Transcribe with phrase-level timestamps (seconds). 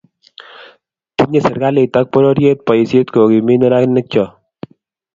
[1.15, 4.25] Tinyei serkalit ak pororiet boisiet kokimit neranikcho